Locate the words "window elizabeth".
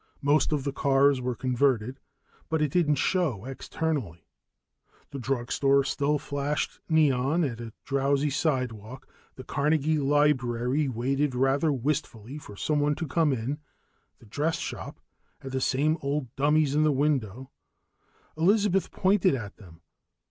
16.91-18.89